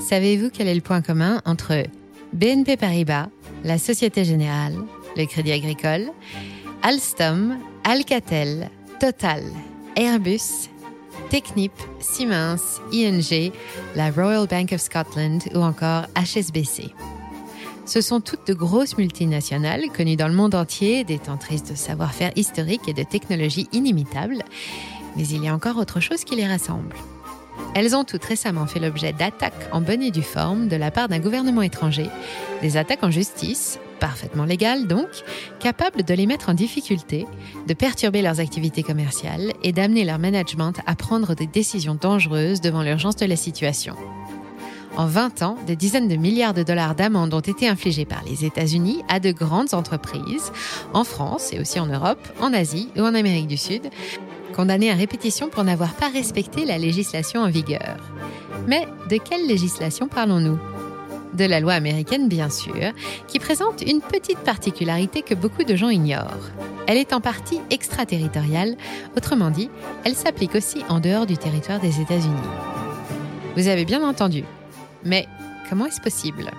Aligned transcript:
Savez-vous 0.00 0.50
quel 0.50 0.68
est 0.68 0.74
le 0.74 0.80
point 0.80 1.02
commun 1.02 1.42
entre 1.44 1.84
BNP 2.32 2.76
Paribas, 2.76 3.28
la 3.64 3.78
Société 3.78 4.24
Générale, 4.24 4.76
le 5.16 5.26
Crédit 5.26 5.52
Agricole, 5.52 6.10
Alstom, 6.82 7.58
Alcatel, 7.84 8.70
Total, 9.00 9.42
Airbus, 9.96 10.68
Technip, 11.30 11.72
Siemens, 12.00 12.80
ING, 12.92 13.52
la 13.96 14.10
Royal 14.10 14.46
Bank 14.46 14.72
of 14.72 14.80
Scotland 14.80 15.42
ou 15.54 15.58
encore 15.58 16.06
HSBC 16.16 16.92
ce 17.88 18.02
sont 18.02 18.20
toutes 18.20 18.46
de 18.46 18.52
grosses 18.52 18.98
multinationales 18.98 19.88
connues 19.96 20.16
dans 20.16 20.28
le 20.28 20.34
monde 20.34 20.54
entier, 20.54 21.04
détentrices 21.04 21.64
de 21.64 21.74
savoir-faire 21.74 22.32
historique 22.36 22.86
et 22.86 22.92
de 22.92 23.02
technologies 23.02 23.66
inimitables. 23.72 24.42
Mais 25.16 25.26
il 25.26 25.42
y 25.42 25.48
a 25.48 25.54
encore 25.54 25.78
autre 25.78 25.98
chose 25.98 26.22
qui 26.22 26.36
les 26.36 26.46
rassemble. 26.46 26.94
Elles 27.74 27.94
ont 27.94 28.04
toutes 28.04 28.24
récemment 28.24 28.66
fait 28.66 28.80
l'objet 28.80 29.12
d'attaques 29.12 29.68
en 29.72 29.80
bonne 29.80 30.02
et 30.02 30.10
due 30.10 30.22
forme 30.22 30.68
de 30.68 30.76
la 30.76 30.90
part 30.90 31.08
d'un 31.08 31.20
gouvernement 31.20 31.62
étranger, 31.62 32.08
des 32.62 32.76
attaques 32.76 33.04
en 33.04 33.10
justice, 33.10 33.78
parfaitement 34.00 34.44
légales 34.44 34.86
donc, 34.86 35.08
capables 35.60 36.02
de 36.02 36.14
les 36.14 36.26
mettre 36.26 36.48
en 36.48 36.54
difficulté, 36.54 37.26
de 37.66 37.74
perturber 37.74 38.22
leurs 38.22 38.40
activités 38.40 38.82
commerciales 38.82 39.52
et 39.62 39.72
d'amener 39.72 40.04
leur 40.04 40.18
management 40.18 40.74
à 40.86 40.94
prendre 40.94 41.34
des 41.34 41.46
décisions 41.46 41.96
dangereuses 42.00 42.60
devant 42.60 42.82
l'urgence 42.82 43.16
de 43.16 43.26
la 43.26 43.36
situation. 43.36 43.94
En 44.96 45.06
20 45.06 45.42
ans, 45.42 45.56
des 45.64 45.76
dizaines 45.76 46.08
de 46.08 46.16
milliards 46.16 46.54
de 46.54 46.64
dollars 46.64 46.96
d'amendes 46.96 47.32
ont 47.32 47.38
été 47.38 47.68
infligées 47.68 48.04
par 48.04 48.24
les 48.24 48.44
États-Unis 48.44 49.04
à 49.08 49.20
de 49.20 49.30
grandes 49.30 49.72
entreprises, 49.72 50.50
en 50.92 51.04
France 51.04 51.52
et 51.52 51.60
aussi 51.60 51.78
en 51.78 51.86
Europe, 51.86 52.26
en 52.40 52.52
Asie 52.52 52.88
ou 52.96 53.02
en 53.02 53.14
Amérique 53.14 53.46
du 53.46 53.56
Sud, 53.56 53.90
condamnées 54.58 54.90
à 54.90 54.96
répétition 54.96 55.48
pour 55.48 55.62
n'avoir 55.62 55.94
pas 55.94 56.08
respecté 56.08 56.64
la 56.64 56.78
législation 56.78 57.42
en 57.42 57.48
vigueur. 57.48 57.96
Mais 58.66 58.88
de 59.08 59.16
quelle 59.16 59.46
législation 59.46 60.08
parlons-nous? 60.08 60.58
De 61.32 61.44
la 61.44 61.60
loi 61.60 61.74
américaine, 61.74 62.28
bien 62.28 62.50
sûr, 62.50 62.74
qui 63.28 63.38
présente 63.38 63.82
une 63.82 64.00
petite 64.00 64.40
particularité 64.40 65.22
que 65.22 65.36
beaucoup 65.36 65.62
de 65.62 65.76
gens 65.76 65.90
ignorent. 65.90 66.50
Elle 66.88 66.96
est 66.96 67.12
en 67.12 67.20
partie 67.20 67.60
extraterritoriale, 67.70 68.76
autrement 69.16 69.50
dit, 69.50 69.70
elle 70.02 70.16
s'applique 70.16 70.56
aussi 70.56 70.82
en 70.88 70.98
dehors 70.98 71.26
du 71.26 71.36
territoire 71.36 71.78
des 71.78 72.00
États-Unis. 72.00 72.34
Vous 73.56 73.68
avez 73.68 73.84
bien 73.84 74.02
entendu, 74.02 74.42
mais 75.04 75.28
comment 75.70 75.86
est-ce 75.86 76.00
possible? 76.00 76.50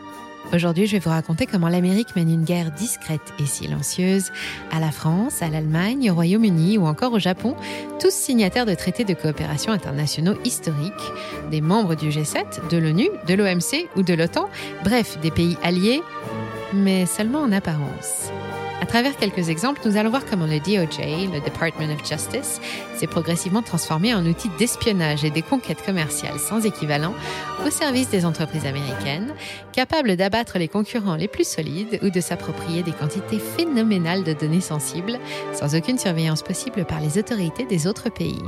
Aujourd'hui, 0.51 0.87
je 0.87 0.93
vais 0.93 0.99
vous 0.99 1.11
raconter 1.11 1.45
comment 1.45 1.69
l'Amérique 1.69 2.15
mène 2.15 2.31
une 2.31 2.43
guerre 2.43 2.71
discrète 2.71 3.33
et 3.37 3.45
silencieuse 3.45 4.31
à 4.71 4.79
la 4.79 4.89
France, 4.89 5.43
à 5.43 5.49
l'Allemagne, 5.49 6.09
au 6.09 6.15
Royaume-Uni 6.15 6.79
ou 6.79 6.87
encore 6.87 7.13
au 7.13 7.19
Japon, 7.19 7.55
tous 7.99 8.11
signataires 8.11 8.65
de 8.65 8.73
traités 8.73 9.03
de 9.03 9.13
coopération 9.13 9.71
internationaux 9.71 10.35
historiques, 10.43 10.93
des 11.51 11.61
membres 11.61 11.93
du 11.93 12.09
G7, 12.09 12.67
de 12.71 12.77
l'ONU, 12.77 13.09
de 13.27 13.33
l'OMC 13.35 13.89
ou 13.95 14.01
de 14.01 14.13
l'OTAN, 14.15 14.49
bref, 14.83 15.19
des 15.21 15.31
pays 15.31 15.55
alliés, 15.61 16.01
mais 16.73 17.05
seulement 17.05 17.41
en 17.41 17.51
apparence. 17.51 18.31
À 18.81 18.85
travers 18.85 19.17
quelques 19.17 19.49
exemples, 19.49 19.81
nous 19.85 19.97
allons 19.97 20.09
voir 20.09 20.25
comment 20.25 20.45
le 20.45 20.59
DOJ, 20.59 21.31
le 21.31 21.41
Department 21.43 21.93
of 21.93 22.07
Justice, 22.07 22.61
s'est 22.95 23.07
progressivement 23.07 23.61
transformé 23.61 24.13
en 24.13 24.25
outil 24.25 24.49
d'espionnage 24.57 25.25
et 25.25 25.29
des 25.29 25.41
conquêtes 25.41 25.85
commerciales 25.85 26.39
sans 26.39 26.65
équivalent 26.65 27.13
au 27.65 27.69
service 27.69 28.09
des 28.09 28.25
entreprises 28.25 28.65
américaines, 28.65 29.33
capables 29.73 30.15
d'abattre 30.15 30.57
les 30.57 30.69
concurrents 30.69 31.17
les 31.17 31.27
plus 31.27 31.47
solides 31.47 31.99
ou 32.01 32.09
de 32.09 32.21
s'approprier 32.21 32.81
des 32.81 32.93
quantités 32.93 33.39
phénoménales 33.39 34.23
de 34.23 34.33
données 34.33 34.61
sensibles 34.61 35.19
sans 35.53 35.75
aucune 35.75 35.97
surveillance 35.97 36.41
possible 36.41 36.85
par 36.85 37.01
les 37.01 37.17
autorités 37.17 37.65
des 37.65 37.85
autres 37.85 38.09
pays. 38.09 38.41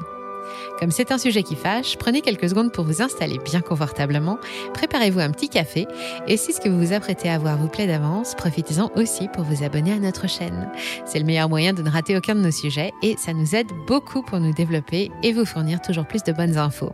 Comme 0.79 0.91
c'est 0.91 1.11
un 1.11 1.17
sujet 1.17 1.43
qui 1.43 1.55
fâche, 1.55 1.97
prenez 1.97 2.21
quelques 2.21 2.49
secondes 2.49 2.71
pour 2.71 2.85
vous 2.85 3.01
installer 3.01 3.37
bien 3.39 3.61
confortablement, 3.61 4.37
préparez-vous 4.73 5.19
un 5.19 5.31
petit 5.31 5.49
café 5.49 5.87
et 6.27 6.37
si 6.37 6.53
ce 6.53 6.59
que 6.59 6.69
vous 6.69 6.79
vous 6.79 6.93
apprêtez 6.93 7.29
à 7.29 7.37
voir 7.37 7.57
vous 7.57 7.67
plaît 7.67 7.87
d'avance, 7.87 8.35
profitez-en 8.35 8.91
aussi 8.95 9.27
pour 9.29 9.43
vous 9.43 9.63
abonner 9.63 9.93
à 9.93 9.99
notre 9.99 10.27
chaîne. 10.27 10.69
C'est 11.05 11.19
le 11.19 11.25
meilleur 11.25 11.49
moyen 11.49 11.73
de 11.73 11.81
ne 11.81 11.89
rater 11.89 12.17
aucun 12.17 12.35
de 12.35 12.41
nos 12.41 12.51
sujets 12.51 12.91
et 13.03 13.15
ça 13.17 13.33
nous 13.33 13.55
aide 13.55 13.67
beaucoup 13.87 14.21
pour 14.21 14.39
nous 14.39 14.53
développer 14.53 15.11
et 15.23 15.33
vous 15.33 15.45
fournir 15.45 15.81
toujours 15.81 16.05
plus 16.05 16.23
de 16.23 16.31
bonnes 16.31 16.57
infos. 16.57 16.93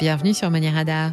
Bienvenue 0.00 0.34
sur 0.34 0.50
Money 0.50 0.70
Radar. 0.70 1.12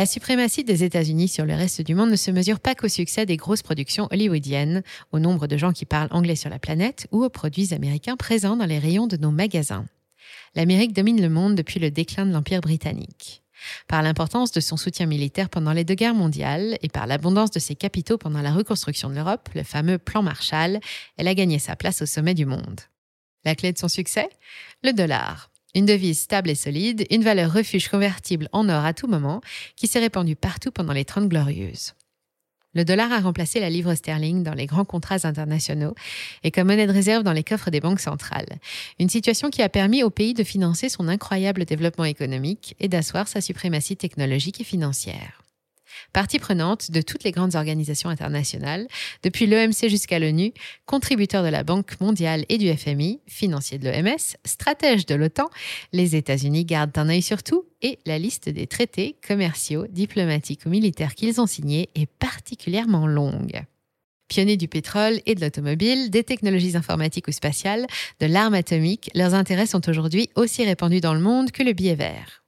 La 0.00 0.06
suprématie 0.06 0.64
des 0.64 0.82
États-Unis 0.82 1.28
sur 1.28 1.44
le 1.44 1.52
reste 1.52 1.82
du 1.82 1.94
monde 1.94 2.08
ne 2.08 2.16
se 2.16 2.30
mesure 2.30 2.58
pas 2.58 2.74
qu'au 2.74 2.88
succès 2.88 3.26
des 3.26 3.36
grosses 3.36 3.60
productions 3.60 4.08
hollywoodiennes, 4.10 4.82
au 5.12 5.18
nombre 5.18 5.46
de 5.46 5.58
gens 5.58 5.74
qui 5.74 5.84
parlent 5.84 6.08
anglais 6.10 6.36
sur 6.36 6.48
la 6.48 6.58
planète 6.58 7.06
ou 7.12 7.22
aux 7.22 7.28
produits 7.28 7.74
américains 7.74 8.16
présents 8.16 8.56
dans 8.56 8.64
les 8.64 8.78
rayons 8.78 9.06
de 9.06 9.18
nos 9.18 9.30
magasins. 9.30 9.84
L'Amérique 10.54 10.94
domine 10.94 11.20
le 11.20 11.28
monde 11.28 11.54
depuis 11.54 11.80
le 11.80 11.90
déclin 11.90 12.24
de 12.24 12.32
l'Empire 12.32 12.62
britannique. 12.62 13.42
Par 13.88 14.00
l'importance 14.00 14.52
de 14.52 14.60
son 14.60 14.78
soutien 14.78 15.04
militaire 15.04 15.50
pendant 15.50 15.74
les 15.74 15.84
deux 15.84 15.96
guerres 15.96 16.14
mondiales 16.14 16.78
et 16.80 16.88
par 16.88 17.06
l'abondance 17.06 17.50
de 17.50 17.58
ses 17.58 17.74
capitaux 17.74 18.16
pendant 18.16 18.40
la 18.40 18.54
reconstruction 18.54 19.10
de 19.10 19.16
l'Europe, 19.16 19.50
le 19.54 19.64
fameux 19.64 19.98
plan 19.98 20.22
Marshall, 20.22 20.80
elle 21.18 21.28
a 21.28 21.34
gagné 21.34 21.58
sa 21.58 21.76
place 21.76 22.00
au 22.00 22.06
sommet 22.06 22.32
du 22.32 22.46
monde. 22.46 22.80
La 23.44 23.54
clé 23.54 23.70
de 23.70 23.78
son 23.78 23.88
succès? 23.88 24.30
Le 24.82 24.94
dollar. 24.94 25.49
Une 25.74 25.86
devise 25.86 26.18
stable 26.18 26.50
et 26.50 26.54
solide, 26.54 27.06
une 27.10 27.22
valeur 27.22 27.52
refuge 27.52 27.88
convertible 27.88 28.48
en 28.52 28.68
or 28.68 28.84
à 28.84 28.92
tout 28.92 29.06
moment, 29.06 29.40
qui 29.76 29.86
s'est 29.86 30.00
répandue 30.00 30.36
partout 30.36 30.70
pendant 30.70 30.92
les 30.92 31.04
Trente 31.04 31.28
Glorieuses. 31.28 31.94
Le 32.72 32.84
dollar 32.84 33.10
a 33.10 33.18
remplacé 33.18 33.58
la 33.58 33.70
livre 33.70 33.94
sterling 33.94 34.44
dans 34.44 34.54
les 34.54 34.66
grands 34.66 34.84
contrats 34.84 35.26
internationaux 35.26 35.94
et 36.44 36.52
comme 36.52 36.68
monnaie 36.68 36.86
de 36.86 36.92
réserve 36.92 37.24
dans 37.24 37.32
les 37.32 37.42
coffres 37.42 37.70
des 37.70 37.80
banques 37.80 38.00
centrales. 38.00 38.58
Une 39.00 39.08
situation 39.08 39.50
qui 39.50 39.62
a 39.62 39.68
permis 39.68 40.04
au 40.04 40.10
pays 40.10 40.34
de 40.34 40.44
financer 40.44 40.88
son 40.88 41.08
incroyable 41.08 41.64
développement 41.64 42.04
économique 42.04 42.76
et 42.78 42.86
d'asseoir 42.86 43.26
sa 43.26 43.40
suprématie 43.40 43.96
technologique 43.96 44.60
et 44.60 44.64
financière 44.64 45.42
partie 46.12 46.38
prenante 46.38 46.90
de 46.90 47.02
toutes 47.02 47.24
les 47.24 47.30
grandes 47.30 47.56
organisations 47.56 48.08
internationales, 48.08 48.86
depuis 49.22 49.46
l'OMC 49.46 49.88
jusqu'à 49.88 50.18
l'ONU, 50.18 50.52
contributeur 50.86 51.42
de 51.42 51.48
la 51.48 51.64
Banque 51.64 52.00
mondiale 52.00 52.44
et 52.48 52.58
du 52.58 52.72
FMI, 52.72 53.20
financier 53.26 53.78
de 53.78 53.88
l'OMS, 53.88 54.36
stratège 54.44 55.06
de 55.06 55.14
l'OTAN, 55.14 55.48
les 55.92 56.16
États-Unis 56.16 56.64
gardent 56.64 56.96
un 56.96 57.08
œil 57.08 57.22
sur 57.22 57.42
tout 57.42 57.64
et 57.82 57.98
la 58.06 58.18
liste 58.18 58.48
des 58.48 58.66
traités 58.66 59.16
commerciaux, 59.26 59.86
diplomatiques 59.88 60.66
ou 60.66 60.68
militaires 60.68 61.14
qu'ils 61.14 61.40
ont 61.40 61.46
signés 61.46 61.88
est 61.94 62.06
particulièrement 62.06 63.06
longue. 63.06 63.62
Pionniers 64.28 64.56
du 64.56 64.68
pétrole 64.68 65.20
et 65.26 65.34
de 65.34 65.40
l'automobile, 65.40 66.08
des 66.08 66.22
technologies 66.22 66.76
informatiques 66.76 67.26
ou 67.26 67.32
spatiales, 67.32 67.86
de 68.20 68.26
l'arme 68.26 68.54
atomique, 68.54 69.10
leurs 69.14 69.34
intérêts 69.34 69.66
sont 69.66 69.88
aujourd'hui 69.88 70.30
aussi 70.36 70.64
répandus 70.64 71.00
dans 71.00 71.14
le 71.14 71.20
monde 71.20 71.50
que 71.50 71.64
le 71.64 71.72
billet 71.72 71.96
vert. 71.96 72.39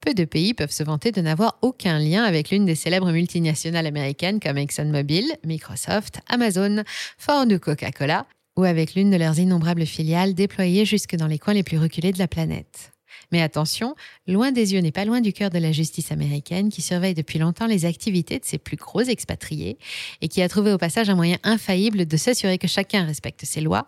Peu 0.00 0.14
de 0.14 0.24
pays 0.24 0.54
peuvent 0.54 0.70
se 0.70 0.84
vanter 0.84 1.10
de 1.10 1.20
n'avoir 1.20 1.58
aucun 1.60 1.98
lien 1.98 2.22
avec 2.22 2.50
l'une 2.50 2.64
des 2.64 2.76
célèbres 2.76 3.10
multinationales 3.10 3.86
américaines 3.86 4.40
comme 4.40 4.58
ExxonMobil, 4.58 5.36
Microsoft, 5.44 6.20
Amazon, 6.28 6.84
Ford 7.18 7.46
ou 7.50 7.58
Coca-Cola, 7.58 8.26
ou 8.56 8.64
avec 8.64 8.94
l'une 8.94 9.10
de 9.10 9.16
leurs 9.16 9.38
innombrables 9.38 9.86
filiales 9.86 10.34
déployées 10.34 10.84
jusque 10.84 11.16
dans 11.16 11.26
les 11.26 11.38
coins 11.38 11.54
les 11.54 11.62
plus 11.62 11.78
reculés 11.78 12.12
de 12.12 12.18
la 12.18 12.28
planète. 12.28 12.92
Mais 13.32 13.42
attention, 13.42 13.94
loin 14.26 14.52
des 14.52 14.74
yeux 14.74 14.80
n'est 14.80 14.92
pas 14.92 15.04
loin 15.04 15.20
du 15.20 15.32
cœur 15.32 15.50
de 15.50 15.58
la 15.58 15.72
justice 15.72 16.12
américaine 16.12 16.70
qui 16.70 16.82
surveille 16.82 17.14
depuis 17.14 17.38
longtemps 17.38 17.66
les 17.66 17.84
activités 17.84 18.38
de 18.38 18.44
ses 18.44 18.58
plus 18.58 18.76
gros 18.76 19.02
expatriés 19.02 19.78
et 20.20 20.28
qui 20.28 20.42
a 20.42 20.48
trouvé 20.48 20.72
au 20.72 20.78
passage 20.78 21.10
un 21.10 21.14
moyen 21.14 21.38
infaillible 21.42 22.06
de 22.06 22.16
s'assurer 22.16 22.58
que 22.58 22.68
chacun 22.68 23.04
respecte 23.04 23.44
ses 23.44 23.60
lois, 23.60 23.84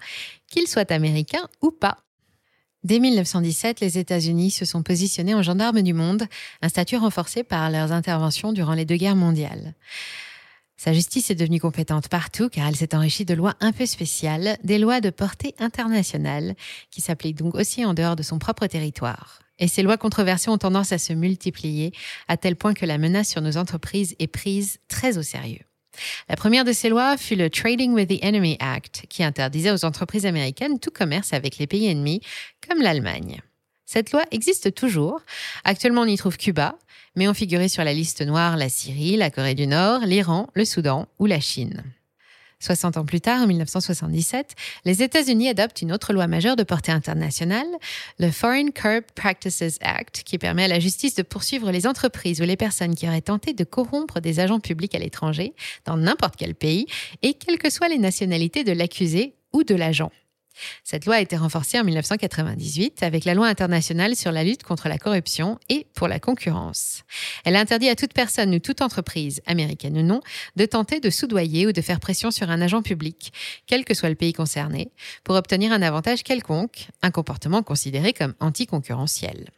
qu'il 0.49 0.67
soit 0.67 0.91
américain 0.91 1.49
ou 1.63 1.71
pas. 1.71 1.99
Dès 2.83 2.99
1917, 2.99 3.81
les 3.81 3.99
États-Unis 3.99 4.51
se 4.51 4.65
sont 4.65 4.83
positionnés 4.83 5.35
en 5.35 5.43
gendarmes 5.43 5.83
du 5.83 5.93
monde, 5.93 6.25
un 6.63 6.69
statut 6.71 6.97
renforcé 6.97 7.43
par 7.43 7.71
leurs 7.71 7.93
interventions 7.93 8.53
durant 8.53 8.73
les 8.73 8.87
deux 8.87 8.97
guerres 8.97 9.17
mondiales. 9.17 9.75
Sa 10.79 10.95
justice 10.95 11.31
est 11.31 11.35
devenue 11.35 11.61
compétente 11.61 12.09
partout 12.09 12.49
car 12.49 12.67
elle 12.67 12.77
s'est 12.77 12.95
enrichie 12.95 13.27
de 13.27 13.35
lois 13.35 13.55
un 13.61 13.73
peu 13.73 13.85
spéciales, 13.85 14.57
des 14.65 14.79
lois 14.79 15.03
de 15.03 15.11
portée 15.11 15.55
internationale, 15.59 16.55
qui 16.91 17.03
s'appliquent 17.03 17.37
donc 17.37 17.55
aussi 17.55 17.85
en 17.85 17.93
dehors 17.93 18.17
de 18.17 18.23
son 18.23 18.39
propre 18.39 18.67
territoire. 18.67 19.41
Et 19.59 19.69
ces 19.69 19.83
lois 19.83 19.99
controversées 19.99 20.49
ont 20.49 20.57
tendance 20.57 20.93
à 20.93 20.99
se 20.99 21.13
multiplier, 21.13 21.93
à 22.29 22.39
tel 22.39 22.57
point 22.57 22.73
que 22.73 22.87
la 22.87 22.97
menace 22.97 23.29
sur 23.29 23.43
nos 23.43 23.59
entreprises 23.59 24.17
est 24.19 24.27
prise 24.27 24.79
très 24.89 25.19
au 25.19 25.23
sérieux. 25.23 25.70
La 26.29 26.37
première 26.37 26.65
de 26.65 26.73
ces 26.73 26.89
lois 26.89 27.17
fut 27.17 27.37
le 27.37 27.51
Trading 27.51 27.93
with 27.93 28.09
the 28.09 28.23
Enemy 28.23 28.57
Act, 28.61 29.07
qui 29.09 29.23
interdisait 29.23 29.73
aux 29.73 29.85
entreprises 29.85 30.27
américaines 30.27 30.79
tout 30.79 30.91
commerce 30.91 31.33
avec 31.33 31.59
les 31.59 31.67
pays 31.67 31.89
ennemis, 31.89 32.21
comme 32.67 32.81
l'Allemagne. 32.81 33.41
Cette 33.87 34.13
loi 34.13 34.23
existe 34.31 34.75
toujours. 34.75 35.21
Actuellement, 35.65 36.03
on 36.03 36.07
y 36.07 36.17
trouve 36.17 36.37
Cuba, 36.37 36.79
mais 37.17 37.27
ont 37.27 37.35
figuré 37.35 37.69
sur 37.69 37.83
la 37.83 37.93
liste 37.93 38.23
noire 38.23 38.57
la 38.57 38.69
Syrie, 38.69 39.17
la 39.17 39.31
Corée 39.31 39.57
du 39.57 39.67
Nord, 39.67 40.03
l'Iran, 40.03 40.49
le 40.55 40.65
Soudan 40.65 41.09
ou 41.19 41.27
la 41.27 41.41
Chine. 41.41 41.83
60 42.61 42.99
ans 42.99 43.05
plus 43.05 43.21
tard, 43.21 43.43
en 43.43 43.47
1977, 43.47 44.55
les 44.85 45.03
États-Unis 45.03 45.49
adoptent 45.49 45.83
une 45.83 45.93
autre 45.93 46.13
loi 46.13 46.27
majeure 46.27 46.57
de 46.57 46.63
portée 46.63 46.93
internationale, 46.93 47.67
le 48.19 48.31
Foreign 48.31 48.71
Corrupt 48.71 49.11
Practices 49.13 49.79
Act, 49.81 50.23
qui 50.25 50.39
permet 50.39 50.65
à 50.65 50.69
la 50.69 50.79
justice 50.79 51.15
de 51.15 51.23
poursuivre 51.23 51.71
les 51.71 51.87
entreprises 51.87 52.41
ou 52.41 52.45
les 52.45 52.57
personnes 52.57 52.95
qui 52.95 53.09
auraient 53.09 53.21
tenté 53.21 53.55
de 53.55 53.65
corrompre 53.65 54.21
des 54.21 54.41
agents 54.41 54.61
publics 54.61 54.95
à 54.95 54.99
l'étranger, 54.99 55.55
dans 55.87 55.97
n'importe 55.97 56.37
quel 56.37 56.55
pays, 56.55 56.87
et 57.23 57.35
quelles 57.35 57.59
que 57.59 57.71
soient 57.71 57.89
les 57.89 57.99
nationalités 57.99 58.63
de 58.63 58.73
l'accusé 58.73 59.35
ou 59.53 59.65
de 59.65 59.75
l'agent. 59.75 60.13
Cette 60.85 61.07
loi 61.07 61.17
a 61.17 61.21
été 61.21 61.37
renforcée 61.37 61.79
en 61.79 61.85
1998 61.85 63.03
avec 63.03 63.25
la 63.25 63.35
loi 63.35 63.47
internationale 63.47 64.17
sur 64.17 64.33
la 64.33 64.45
lutte 64.45 64.63
contre 64.63 64.89
la 64.89 64.99
corruption 64.99 65.59
et 65.69 65.87
pour 65.95 66.09
la 66.09 66.19
concurrence. 66.19 67.03
Elle 67.45 67.57
interdit 67.57 67.89
à 67.89 67.97
toute 67.97 68.13
personne 68.13 68.55
ou 68.55 68.59
toute 68.59 68.83
entreprise, 68.83 69.41
américaine 69.47 69.99
ou 69.99 70.03
non, 70.03 70.21
de 70.57 70.67
tenter 70.67 71.01
de 71.01 71.11
soudoyer 71.11 71.67
ou 71.67 71.73
de 71.73 71.81
faire 71.81 72.01
pression 72.01 72.31
sur 72.31 72.51
un 72.51 72.61
agent 72.61 72.83
public, 72.83 73.33
quel 73.67 73.85
que 73.85 73.95
soit 73.95 74.09
le 74.09 74.15
pays 74.15 74.33
concerné, 74.33 74.91
pour 75.25 75.37
obtenir 75.37 75.73
un 75.73 75.83
avantage 75.83 76.23
quelconque, 76.23 76.89
un 77.03 77.11
comportement 77.11 77.63
considéré 77.63 78.13
comme 78.13 78.35
anticoncurrentiel. 78.41 79.51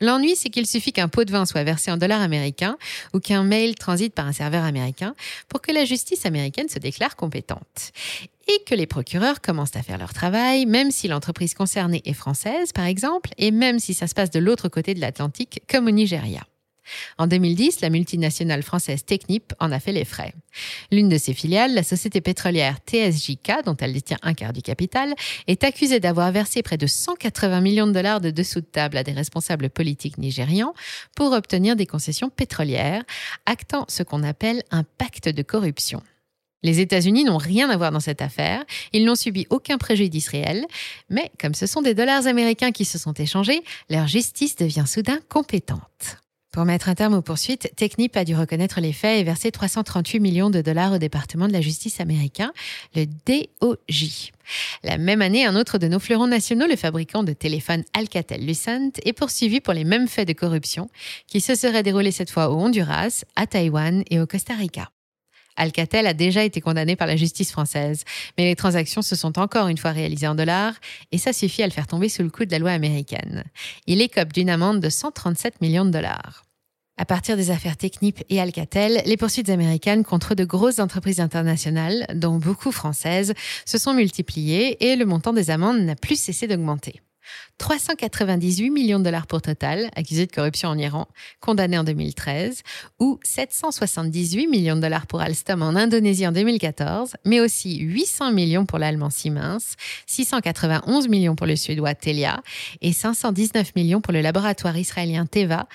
L'ennui, 0.00 0.36
c'est 0.36 0.48
qu'il 0.48 0.66
suffit 0.66 0.92
qu'un 0.92 1.08
pot 1.08 1.24
de 1.24 1.32
vin 1.32 1.44
soit 1.44 1.64
versé 1.64 1.90
en 1.90 1.96
dollars 1.96 2.20
américains 2.20 2.76
ou 3.14 3.18
qu'un 3.18 3.42
mail 3.42 3.74
transite 3.74 4.14
par 4.14 4.26
un 4.26 4.32
serveur 4.32 4.64
américain 4.64 5.14
pour 5.48 5.60
que 5.60 5.72
la 5.72 5.84
justice 5.84 6.24
américaine 6.24 6.68
se 6.68 6.78
déclare 6.78 7.16
compétente. 7.16 7.92
Et 8.46 8.64
que 8.64 8.74
les 8.74 8.86
procureurs 8.86 9.40
commencent 9.40 9.76
à 9.76 9.82
faire 9.82 9.98
leur 9.98 10.14
travail, 10.14 10.64
même 10.64 10.90
si 10.90 11.08
l'entreprise 11.08 11.52
concernée 11.52 12.00
est 12.06 12.14
française, 12.14 12.72
par 12.72 12.86
exemple, 12.86 13.30
et 13.36 13.50
même 13.50 13.78
si 13.78 13.92
ça 13.92 14.06
se 14.06 14.14
passe 14.14 14.30
de 14.30 14.38
l'autre 14.38 14.68
côté 14.68 14.94
de 14.94 15.00
l'Atlantique, 15.00 15.62
comme 15.68 15.86
au 15.86 15.90
Nigeria. 15.90 16.42
En 17.18 17.26
2010, 17.26 17.80
la 17.80 17.90
multinationale 17.90 18.62
française 18.62 19.04
Technip 19.04 19.52
en 19.60 19.72
a 19.72 19.80
fait 19.80 19.92
les 19.92 20.04
frais. 20.04 20.34
L'une 20.90 21.08
de 21.08 21.18
ses 21.18 21.34
filiales, 21.34 21.74
la 21.74 21.82
société 21.82 22.20
pétrolière 22.20 22.78
TSJK, 22.86 23.64
dont 23.64 23.76
elle 23.80 23.92
détient 23.92 24.18
un 24.22 24.34
quart 24.34 24.52
du 24.52 24.62
capital, 24.62 25.14
est 25.46 25.64
accusée 25.64 26.00
d'avoir 26.00 26.32
versé 26.32 26.62
près 26.62 26.76
de 26.76 26.86
180 26.86 27.60
millions 27.60 27.86
de 27.86 27.92
dollars 27.92 28.20
de 28.20 28.30
dessous 28.30 28.60
de 28.60 28.66
table 28.66 28.96
à 28.96 29.04
des 29.04 29.12
responsables 29.12 29.70
politiques 29.70 30.18
nigérians 30.18 30.74
pour 31.16 31.32
obtenir 31.32 31.76
des 31.76 31.86
concessions 31.86 32.30
pétrolières, 32.30 33.02
actant 33.46 33.84
ce 33.88 34.02
qu'on 34.02 34.22
appelle 34.22 34.62
un 34.70 34.84
pacte 34.84 35.28
de 35.28 35.42
corruption. 35.42 36.02
Les 36.62 36.80
États-Unis 36.80 37.24
n'ont 37.24 37.36
rien 37.38 37.70
à 37.70 37.76
voir 37.76 37.92
dans 37.92 38.00
cette 38.00 38.20
affaire, 38.20 38.64
ils 38.92 39.04
n'ont 39.04 39.14
subi 39.14 39.46
aucun 39.48 39.78
préjudice 39.78 40.28
réel, 40.28 40.66
mais 41.08 41.30
comme 41.40 41.54
ce 41.54 41.66
sont 41.66 41.82
des 41.82 41.94
dollars 41.94 42.26
américains 42.26 42.72
qui 42.72 42.84
se 42.84 42.98
sont 42.98 43.12
échangés, 43.12 43.62
leur 43.88 44.08
justice 44.08 44.56
devient 44.56 44.84
soudain 44.86 45.20
compétente. 45.28 46.18
Pour 46.58 46.64
mettre 46.64 46.88
un 46.88 46.96
terme 46.96 47.14
aux 47.14 47.22
poursuites, 47.22 47.70
Technip 47.76 48.16
a 48.16 48.24
dû 48.24 48.34
reconnaître 48.34 48.80
les 48.80 48.92
faits 48.92 49.20
et 49.20 49.22
verser 49.22 49.52
338 49.52 50.18
millions 50.18 50.50
de 50.50 50.60
dollars 50.60 50.92
au 50.92 50.98
département 50.98 51.46
de 51.46 51.52
la 51.52 51.60
justice 51.60 52.00
américain, 52.00 52.52
le 52.96 53.06
DOJ. 53.06 54.32
La 54.82 54.98
même 54.98 55.22
année, 55.22 55.46
un 55.46 55.54
autre 55.54 55.78
de 55.78 55.86
nos 55.86 56.00
fleurons 56.00 56.26
nationaux, 56.26 56.66
le 56.66 56.74
fabricant 56.74 57.22
de 57.22 57.32
téléphones 57.32 57.84
Alcatel-Lucent, 57.94 58.98
est 59.04 59.12
poursuivi 59.12 59.60
pour 59.60 59.72
les 59.72 59.84
mêmes 59.84 60.08
faits 60.08 60.26
de 60.26 60.32
corruption 60.32 60.90
qui 61.28 61.40
se 61.40 61.54
seraient 61.54 61.84
déroulés 61.84 62.10
cette 62.10 62.32
fois 62.32 62.50
au 62.50 62.56
Honduras, 62.56 63.22
à 63.36 63.46
Taïwan 63.46 64.02
et 64.10 64.18
au 64.18 64.26
Costa 64.26 64.54
Rica. 64.54 64.90
Alcatel 65.54 66.08
a 66.08 66.14
déjà 66.14 66.42
été 66.42 66.60
condamné 66.60 66.96
par 66.96 67.06
la 67.06 67.14
justice 67.14 67.52
française, 67.52 68.02
mais 68.36 68.46
les 68.46 68.56
transactions 68.56 69.02
se 69.02 69.14
sont 69.14 69.38
encore 69.38 69.68
une 69.68 69.78
fois 69.78 69.92
réalisées 69.92 70.26
en 70.26 70.34
dollars 70.34 70.74
et 71.12 71.18
ça 71.18 71.32
suffit 71.32 71.62
à 71.62 71.68
le 71.68 71.72
faire 71.72 71.86
tomber 71.86 72.08
sous 72.08 72.24
le 72.24 72.30
coup 72.30 72.44
de 72.44 72.50
la 72.50 72.58
loi 72.58 72.72
américaine. 72.72 73.44
Il 73.86 74.00
écope 74.00 74.32
d'une 74.32 74.50
amende 74.50 74.80
de 74.80 74.88
137 74.88 75.60
millions 75.60 75.84
de 75.84 75.90
dollars. 75.90 76.47
À 77.00 77.04
partir 77.04 77.36
des 77.36 77.52
affaires 77.52 77.76
Technip 77.76 78.24
et 78.28 78.40
Alcatel, 78.40 79.02
les 79.06 79.16
poursuites 79.16 79.50
américaines 79.50 80.02
contre 80.02 80.34
de 80.34 80.44
grosses 80.44 80.80
entreprises 80.80 81.20
internationales, 81.20 82.04
dont 82.12 82.38
beaucoup 82.38 82.72
françaises, 82.72 83.34
se 83.64 83.78
sont 83.78 83.94
multipliées 83.94 84.84
et 84.84 84.96
le 84.96 85.06
montant 85.06 85.32
des 85.32 85.50
amendes 85.50 85.80
n'a 85.80 85.94
plus 85.94 86.20
cessé 86.20 86.48
d'augmenter. 86.48 87.00
398 87.58 88.70
millions 88.70 88.98
de 88.98 89.04
dollars 89.04 89.26
pour 89.26 89.42
Total, 89.42 89.90
accusé 89.94 90.26
de 90.26 90.32
corruption 90.32 90.70
en 90.70 90.78
Iran, 90.78 91.06
condamné 91.40 91.78
en 91.78 91.84
2013, 91.84 92.62
ou 92.98 93.18
778 93.22 94.46
millions 94.46 94.76
de 94.76 94.80
dollars 94.80 95.06
pour 95.06 95.20
Alstom 95.20 95.62
en 95.62 95.76
Indonésie 95.76 96.26
en 96.26 96.32
2014, 96.32 97.16
mais 97.24 97.40
aussi 97.40 97.78
800 97.78 98.32
millions 98.32 98.66
pour 98.66 98.78
l'allemand 98.78 99.10
Siemens, 99.10 99.76
691 100.06 101.08
millions 101.08 101.36
pour 101.36 101.46
le 101.46 101.56
suédois 101.56 101.94
Telia 101.94 102.42
et 102.80 102.92
519 102.92 103.74
millions 103.76 104.00
pour 104.00 104.12
le 104.12 104.20
laboratoire 104.20 104.76
israélien 104.76 105.26
Teva, 105.26 105.68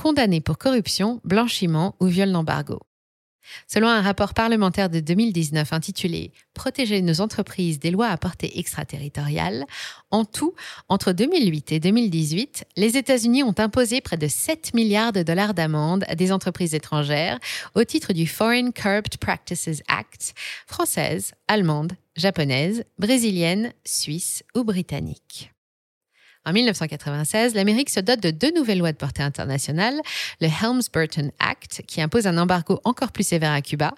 condamné 0.00 0.40
pour 0.40 0.56
corruption, 0.56 1.20
blanchiment 1.24 1.94
ou 2.00 2.06
viol 2.06 2.32
d'embargo. 2.32 2.80
Selon 3.66 3.88
un 3.88 4.00
rapport 4.00 4.32
parlementaire 4.32 4.88
de 4.88 5.00
2019 5.00 5.72
intitulé 5.74 6.32
Protéger 6.54 7.02
nos 7.02 7.20
entreprises 7.20 7.78
des 7.78 7.90
lois 7.90 8.08
à 8.08 8.16
portée 8.16 8.58
extraterritoriale, 8.58 9.66
en 10.10 10.24
tout, 10.24 10.54
entre 10.88 11.12
2008 11.12 11.72
et 11.72 11.80
2018, 11.80 12.64
les 12.76 12.96
États-Unis 12.96 13.42
ont 13.42 13.54
imposé 13.58 14.00
près 14.00 14.16
de 14.16 14.26
7 14.26 14.72
milliards 14.72 15.12
de 15.12 15.22
dollars 15.22 15.52
d'amende 15.52 16.04
à 16.08 16.14
des 16.14 16.32
entreprises 16.32 16.74
étrangères 16.74 17.38
au 17.74 17.84
titre 17.84 18.14
du 18.14 18.26
Foreign 18.26 18.72
Corrupt 18.72 19.18
Practices 19.18 19.82
Act, 19.88 20.32
françaises, 20.66 21.32
allemandes, 21.46 21.92
japonaises, 22.16 22.84
brésiliennes, 22.98 23.72
suisses 23.84 24.44
ou 24.54 24.64
britanniques. 24.64 25.52
En 26.46 26.52
1996, 26.52 27.54
l'Amérique 27.54 27.90
se 27.90 28.00
dote 28.00 28.20
de 28.20 28.30
deux 28.30 28.50
nouvelles 28.52 28.78
lois 28.78 28.92
de 28.92 28.96
portée 28.96 29.22
internationale, 29.22 30.00
le 30.40 30.46
Helms-Burton 30.46 31.30
Act, 31.38 31.82
qui 31.86 32.00
impose 32.00 32.26
un 32.26 32.38
embargo 32.38 32.80
encore 32.84 33.12
plus 33.12 33.26
sévère 33.26 33.52
à 33.52 33.60
Cuba, 33.60 33.94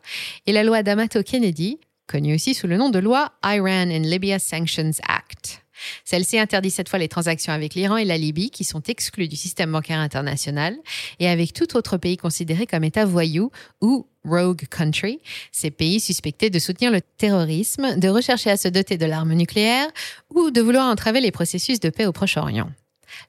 et 0.46 0.52
la 0.52 0.64
loi 0.64 0.82
d'Amato-Kennedy, 0.82 1.78
connue 2.08 2.34
aussi 2.34 2.54
sous 2.54 2.66
le 2.66 2.76
nom 2.76 2.90
de 2.90 2.98
loi 2.98 3.32
Iran 3.44 3.90
and 3.90 4.02
Libya 4.02 4.40
Sanctions 4.40 4.92
Act. 5.06 5.62
Celle-ci 6.04 6.38
interdit 6.38 6.70
cette 6.70 6.88
fois 6.88 6.98
les 6.98 7.08
transactions 7.08 7.52
avec 7.52 7.74
l'Iran 7.74 7.96
et 7.96 8.04
la 8.04 8.18
Libye, 8.18 8.50
qui 8.50 8.64
sont 8.64 8.82
exclus 8.82 9.28
du 9.28 9.36
système 9.36 9.70
bancaire 9.70 10.00
international, 10.00 10.76
et 11.20 11.28
avec 11.28 11.52
tout 11.52 11.76
autre 11.76 11.96
pays 11.96 12.16
considéré 12.16 12.66
comme 12.66 12.84
État 12.84 13.04
voyou 13.04 13.50
ou 13.80 14.06
rogue 14.24 14.66
country, 14.70 15.20
ces 15.50 15.70
pays 15.70 16.00
suspectés 16.00 16.50
de 16.50 16.58
soutenir 16.58 16.90
le 16.90 17.00
terrorisme, 17.00 17.98
de 17.98 18.08
rechercher 18.08 18.50
à 18.50 18.56
se 18.56 18.68
doter 18.68 18.98
de 18.98 19.06
l'arme 19.06 19.34
nucléaire 19.34 19.88
ou 20.34 20.50
de 20.50 20.60
vouloir 20.60 20.86
entraver 20.86 21.20
les 21.20 21.30
processus 21.30 21.80
de 21.80 21.90
paix 21.90 22.06
au 22.06 22.12
Proche-Orient. 22.12 22.70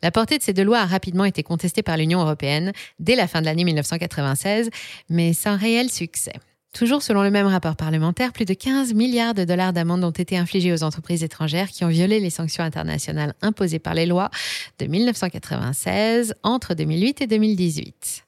La 0.02 0.12
portée 0.12 0.38
de 0.38 0.44
ces 0.44 0.54
deux 0.54 0.64
lois 0.64 0.80
a 0.80 0.86
rapidement 0.86 1.26
été 1.26 1.44
contestée 1.44 1.84
par 1.84 1.98
l'Union 1.98 2.22
européenne 2.22 2.72
dès 3.00 3.16
la 3.16 3.28
fin 3.28 3.42
de 3.42 3.46
l'année 3.46 3.66
1996, 3.66 4.70
mais 5.10 5.34
sans 5.34 5.58
réel 5.58 5.90
succès. 5.90 6.34
Toujours 6.74 7.04
selon 7.04 7.22
le 7.22 7.30
même 7.30 7.46
rapport 7.46 7.76
parlementaire, 7.76 8.34
plus 8.34 8.46
de 8.46 8.56
15 8.56 8.96
milliards 8.96 9.36
de 9.36 9.44
dollars 9.44 9.74
d'amendes 9.74 10.04
ont 10.04 10.10
été 10.10 10.38
infligés 10.38 10.74
aux 10.74 10.84
entreprises 10.84 11.24
étrangères 11.24 11.70
qui 11.70 11.86
ont 11.86 11.90
violé 11.90 12.20
les 12.20 12.32
sanctions 12.32 12.64
internationales 12.64 13.36
imposées 13.44 13.78
par 13.78 13.94
les 13.94 14.08
lois 14.08 14.32
de 14.80 14.88
1996 14.88 16.34
entre 16.42 16.74
2008 16.74 17.22
et 17.22 17.28
2018. 17.28 18.23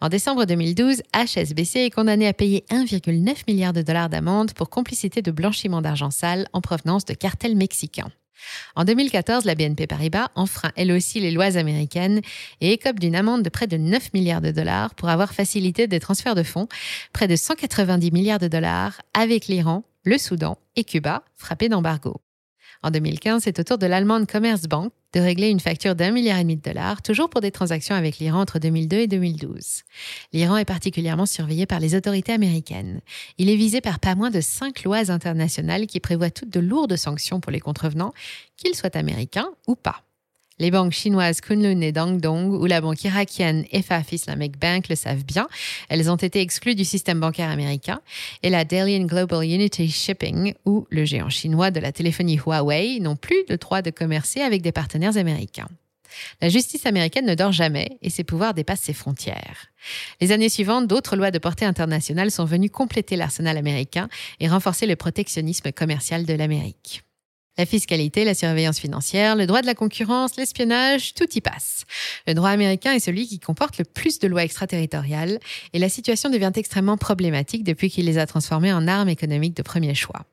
En 0.00 0.08
décembre 0.08 0.44
2012, 0.44 1.02
HSBC 1.14 1.80
est 1.80 1.90
condamné 1.90 2.26
à 2.26 2.32
payer 2.32 2.64
1,9 2.70 3.36
milliard 3.48 3.72
de 3.72 3.82
dollars 3.82 4.08
d'amende 4.08 4.52
pour 4.52 4.70
complicité 4.70 5.22
de 5.22 5.30
blanchiment 5.30 5.82
d'argent 5.82 6.10
sale 6.10 6.48
en 6.52 6.60
provenance 6.60 7.04
de 7.04 7.14
cartels 7.14 7.56
mexicains. 7.56 8.10
En 8.76 8.84
2014, 8.84 9.44
la 9.44 9.54
BNP 9.54 9.86
Paribas 9.86 10.28
enfreint 10.34 10.72
elle 10.76 10.92
aussi 10.92 11.20
les 11.20 11.30
lois 11.30 11.56
américaines 11.56 12.20
et 12.60 12.72
écope 12.72 13.00
d'une 13.00 13.16
amende 13.16 13.42
de 13.42 13.48
près 13.48 13.66
de 13.66 13.76
9 13.76 14.12
milliards 14.14 14.40
de 14.40 14.50
dollars 14.50 14.94
pour 14.94 15.08
avoir 15.08 15.34
facilité 15.34 15.86
des 15.86 16.00
transferts 16.00 16.34
de 16.34 16.42
fonds, 16.42 16.68
près 17.12 17.28
de 17.28 17.36
190 17.36 18.10
milliards 18.12 18.38
de 18.38 18.48
dollars 18.48 19.00
avec 19.14 19.48
l'Iran, 19.48 19.84
le 20.04 20.18
Soudan 20.18 20.56
et 20.76 20.84
Cuba, 20.84 21.24
frappés 21.36 21.68
d'embargo. 21.68 22.20
En 22.82 22.90
2015, 22.90 23.42
c'est 23.44 23.58
au 23.58 23.64
tour 23.64 23.78
de 23.78 23.86
l'allemande 23.86 24.26
Commerzbank 24.26 24.92
de 25.14 25.20
régler 25.20 25.48
une 25.48 25.60
facture 25.60 25.94
d'un 25.94 26.10
milliard 26.10 26.38
et 26.38 26.42
demi 26.42 26.56
de 26.56 26.62
dollars, 26.62 27.02
toujours 27.02 27.30
pour 27.30 27.40
des 27.40 27.50
transactions 27.50 27.94
avec 27.94 28.18
l'Iran 28.18 28.40
entre 28.40 28.58
2002 28.58 28.96
et 28.98 29.06
2012. 29.06 29.82
L'Iran 30.32 30.58
est 30.58 30.64
particulièrement 30.64 31.26
surveillé 31.26 31.66
par 31.66 31.80
les 31.80 31.94
autorités 31.94 32.32
américaines. 32.32 33.00
Il 33.38 33.48
est 33.48 33.56
visé 33.56 33.80
par 33.80 34.00
pas 34.00 34.14
moins 34.14 34.30
de 34.30 34.40
cinq 34.40 34.84
lois 34.84 35.10
internationales 35.10 35.86
qui 35.86 36.00
prévoient 36.00 36.30
toutes 36.30 36.50
de 36.50 36.60
lourdes 36.60 36.96
sanctions 36.96 37.40
pour 37.40 37.52
les 37.52 37.60
contrevenants, 37.60 38.12
qu'ils 38.56 38.74
soient 38.74 38.96
américains 38.96 39.48
ou 39.66 39.74
pas. 39.74 40.02
Les 40.58 40.70
banques 40.70 40.92
chinoises 40.92 41.40
Kunlun 41.40 41.80
et 41.82 41.92
Dangdong 41.92 42.52
ou 42.52 42.66
la 42.66 42.80
banque 42.80 43.04
irakienne 43.04 43.64
FAF 43.72 44.12
Islamic 44.12 44.58
Bank 44.58 44.88
le 44.88 44.96
savent 44.96 45.24
bien. 45.24 45.48
Elles 45.88 46.10
ont 46.10 46.16
été 46.16 46.40
exclues 46.40 46.74
du 46.74 46.84
système 46.84 47.20
bancaire 47.20 47.50
américain. 47.50 48.00
Et 48.42 48.50
la 48.50 48.64
Dalian 48.64 49.04
Global 49.04 49.44
Unity 49.44 49.88
Shipping 49.88 50.54
ou 50.64 50.86
le 50.90 51.04
géant 51.04 51.30
chinois 51.30 51.70
de 51.70 51.80
la 51.80 51.92
téléphonie 51.92 52.40
Huawei 52.44 52.98
n'ont 53.00 53.16
plus 53.16 53.44
le 53.48 53.56
droit 53.56 53.82
de 53.82 53.90
commercer 53.90 54.40
avec 54.40 54.62
des 54.62 54.72
partenaires 54.72 55.16
américains. 55.16 55.68
La 56.40 56.48
justice 56.48 56.86
américaine 56.86 57.26
ne 57.26 57.34
dort 57.34 57.52
jamais 57.52 57.98
et 58.02 58.10
ses 58.10 58.24
pouvoirs 58.24 58.54
dépassent 58.54 58.80
ses 58.80 58.94
frontières. 58.94 59.66
Les 60.20 60.32
années 60.32 60.48
suivantes, 60.48 60.86
d'autres 60.86 61.16
lois 61.16 61.30
de 61.30 61.38
portée 61.38 61.66
internationale 61.66 62.30
sont 62.30 62.44
venues 62.44 62.70
compléter 62.70 63.16
l'arsenal 63.16 63.56
américain 63.56 64.08
et 64.40 64.48
renforcer 64.48 64.86
le 64.86 64.96
protectionnisme 64.96 65.70
commercial 65.72 66.24
de 66.24 66.34
l'Amérique. 66.34 67.02
La 67.58 67.66
fiscalité, 67.66 68.24
la 68.24 68.34
surveillance 68.34 68.78
financière, 68.78 69.34
le 69.34 69.46
droit 69.46 69.62
de 69.62 69.66
la 69.66 69.74
concurrence, 69.74 70.36
l'espionnage, 70.36 71.14
tout 71.14 71.28
y 71.34 71.40
passe. 71.40 71.86
Le 72.28 72.34
droit 72.34 72.50
américain 72.50 72.92
est 72.92 73.00
celui 73.00 73.26
qui 73.26 73.40
comporte 73.40 73.78
le 73.78 73.84
plus 73.84 74.20
de 74.20 74.28
lois 74.28 74.44
extraterritoriales 74.44 75.40
et 75.72 75.80
la 75.80 75.88
situation 75.88 76.30
devient 76.30 76.52
extrêmement 76.54 76.96
problématique 76.96 77.64
depuis 77.64 77.90
qu'il 77.90 78.06
les 78.06 78.16
a 78.16 78.26
transformées 78.26 78.72
en 78.72 78.86
armes 78.86 79.08
économiques 79.08 79.56
de 79.56 79.62
premier 79.62 79.96
choix. 79.96 80.24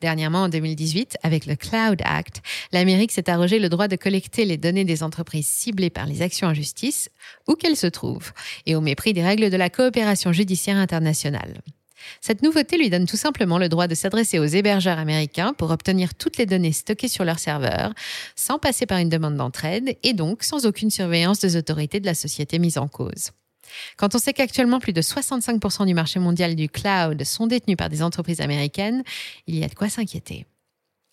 Dernièrement, 0.00 0.44
en 0.44 0.48
2018, 0.48 1.18
avec 1.24 1.44
le 1.46 1.56
Cloud 1.56 2.00
Act, 2.04 2.40
l'Amérique 2.72 3.10
s'est 3.10 3.28
arrogé 3.28 3.58
le 3.58 3.68
droit 3.68 3.88
de 3.88 3.96
collecter 3.96 4.44
les 4.44 4.56
données 4.56 4.84
des 4.84 5.02
entreprises 5.02 5.48
ciblées 5.48 5.90
par 5.90 6.06
les 6.06 6.22
actions 6.22 6.48
en 6.48 6.54
justice, 6.54 7.10
où 7.48 7.54
qu'elles 7.54 7.76
se 7.76 7.88
trouvent, 7.88 8.32
et 8.66 8.76
au 8.76 8.80
mépris 8.80 9.12
des 9.12 9.24
règles 9.24 9.50
de 9.50 9.56
la 9.56 9.70
coopération 9.70 10.32
judiciaire 10.32 10.76
internationale. 10.76 11.60
Cette 12.20 12.42
nouveauté 12.42 12.78
lui 12.78 12.90
donne 12.90 13.06
tout 13.06 13.16
simplement 13.16 13.58
le 13.58 13.68
droit 13.68 13.86
de 13.86 13.94
s'adresser 13.94 14.38
aux 14.38 14.44
hébergeurs 14.44 14.98
américains 14.98 15.52
pour 15.52 15.70
obtenir 15.70 16.14
toutes 16.14 16.36
les 16.36 16.46
données 16.46 16.72
stockées 16.72 17.08
sur 17.08 17.24
leur 17.24 17.38
serveur, 17.38 17.92
sans 18.36 18.58
passer 18.58 18.86
par 18.86 18.98
une 18.98 19.08
demande 19.08 19.36
d'entraide 19.36 19.96
et 20.02 20.12
donc 20.12 20.42
sans 20.42 20.66
aucune 20.66 20.90
surveillance 20.90 21.40
des 21.40 21.56
autorités 21.56 22.00
de 22.00 22.06
la 22.06 22.14
société 22.14 22.58
mise 22.58 22.78
en 22.78 22.88
cause. 22.88 23.30
Quand 23.96 24.14
on 24.14 24.18
sait 24.18 24.32
qu'actuellement 24.32 24.80
plus 24.80 24.92
de 24.92 25.02
65% 25.02 25.86
du 25.86 25.94
marché 25.94 26.18
mondial 26.18 26.56
du 26.56 26.68
cloud 26.68 27.22
sont 27.24 27.46
détenus 27.46 27.76
par 27.76 27.88
des 27.88 28.02
entreprises 28.02 28.40
américaines, 28.40 29.02
il 29.46 29.56
y 29.56 29.64
a 29.64 29.68
de 29.68 29.74
quoi 29.74 29.88
s'inquiéter. 29.88 30.46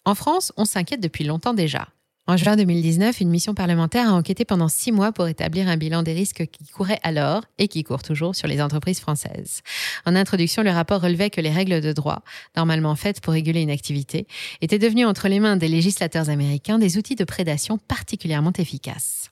En 0.06 0.16
France, 0.16 0.54
on 0.58 0.66
s'inquiète 0.66 1.02
depuis 1.02 1.24
longtemps 1.24 1.54
déjà. 1.54 1.88
En 2.30 2.36
juin 2.36 2.58
2019, 2.58 3.22
une 3.22 3.30
mission 3.30 3.54
parlementaire 3.54 4.10
a 4.10 4.12
enquêté 4.12 4.44
pendant 4.44 4.68
six 4.68 4.92
mois 4.92 5.14
pour 5.14 5.30
établir 5.30 5.70
un 5.70 5.78
bilan 5.78 6.04
des 6.04 6.12
risques 6.12 6.46
qui 6.48 6.66
couraient 6.66 7.00
alors 7.02 7.46
et 7.58 7.70
qui 7.70 7.86
courent 7.86 8.04
toujours 8.04 8.36
sur 8.36 8.50
les 8.50 8.62
entreprises 8.62 9.00
françaises. 9.00 9.62
En 10.06 10.14
introduction, 10.14 10.62
le 10.62 10.72
rapport 10.72 11.00
relevait 11.00 11.30
que 11.30 11.40
les 11.40 11.52
règles 11.52 11.80
de 11.80 11.94
droit, 11.94 12.24
normalement 12.58 12.96
faites 12.96 13.22
pour 13.22 13.32
réguler 13.32 13.62
une 13.62 13.70
activité, 13.70 14.28
étaient 14.60 14.78
devenues 14.78 15.06
entre 15.06 15.30
les 15.30 15.40
mains 15.40 15.56
des 15.56 15.70
législateurs 15.70 16.30
américains 16.30 16.78
des 16.78 16.98
outils 16.98 17.16
de 17.16 17.24
prédation 17.24 17.78
particulièrement 17.78 18.52
efficaces. 18.58 19.32